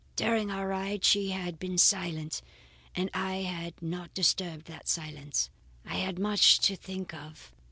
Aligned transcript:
"During 0.15 0.49
our 0.49 0.67
ride 0.67 1.05
she 1.05 1.29
had 1.29 1.59
been 1.59 1.77
silent 1.77 2.41
and 2.95 3.11
I 3.13 3.43
had 3.43 3.79
not 3.83 4.15
disturbed 4.15 4.65
that 4.65 4.87
silence. 4.87 5.51
I 5.85 5.97
had 5.97 6.17
much 6.17 6.57
to 6.61 6.75
think 6.75 7.13
of. 7.13 7.51